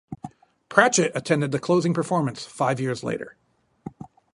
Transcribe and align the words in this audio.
Pratchett 0.67 1.11
attended 1.13 1.51
the 1.51 1.59
closing 1.59 1.93
performance 1.93 2.43
five 2.43 2.79
years 2.79 3.03
later. 3.03 3.37